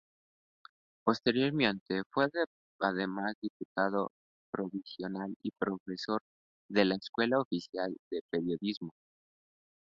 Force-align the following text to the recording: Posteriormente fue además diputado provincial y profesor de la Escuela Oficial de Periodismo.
Posteriormente 1.05 2.01
fue 2.09 2.27
además 2.79 3.35
diputado 3.39 4.09
provincial 4.51 5.13
y 5.43 5.51
profesor 5.51 6.23
de 6.67 6.85
la 6.85 6.95
Escuela 6.95 7.39
Oficial 7.39 7.95
de 8.09 8.21
Periodismo. 8.31 8.95